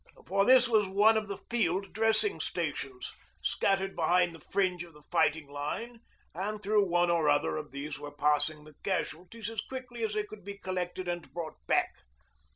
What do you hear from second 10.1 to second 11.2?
they could be collected